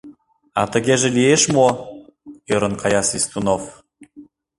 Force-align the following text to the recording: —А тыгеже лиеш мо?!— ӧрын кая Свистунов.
—А 0.59 0.61
тыгеже 0.71 1.09
лиеш 1.17 1.43
мо?!— 1.55 1.67
ӧрын 2.53 2.73
кая 2.81 3.01
Свистунов. 3.09 3.63